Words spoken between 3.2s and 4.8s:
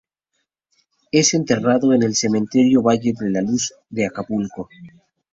la Luz de Acapulco.